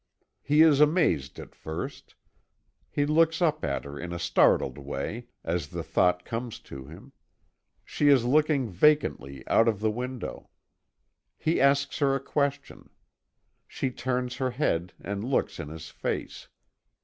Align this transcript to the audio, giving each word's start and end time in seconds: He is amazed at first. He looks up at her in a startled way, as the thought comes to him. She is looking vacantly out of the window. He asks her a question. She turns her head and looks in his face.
He 0.41 0.63
is 0.63 0.79
amazed 0.81 1.37
at 1.39 1.53
first. 1.53 2.15
He 2.89 3.05
looks 3.05 3.39
up 3.39 3.63
at 3.63 3.85
her 3.85 3.99
in 3.99 4.11
a 4.13 4.17
startled 4.17 4.79
way, 4.79 5.27
as 5.43 5.67
the 5.67 5.83
thought 5.83 6.25
comes 6.25 6.57
to 6.61 6.87
him. 6.87 7.11
She 7.85 8.07
is 8.07 8.25
looking 8.25 8.67
vacantly 8.67 9.47
out 9.47 9.67
of 9.67 9.79
the 9.79 9.91
window. 9.91 10.49
He 11.37 11.61
asks 11.61 11.99
her 11.99 12.15
a 12.15 12.19
question. 12.19 12.89
She 13.67 13.91
turns 13.91 14.37
her 14.37 14.49
head 14.49 14.93
and 14.99 15.23
looks 15.23 15.59
in 15.59 15.67
his 15.69 15.89
face. 15.91 16.47